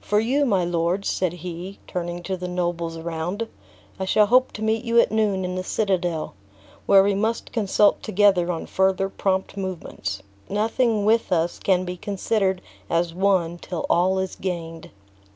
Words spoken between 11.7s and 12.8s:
be considered